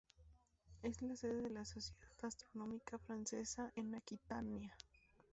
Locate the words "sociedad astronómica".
1.63-2.97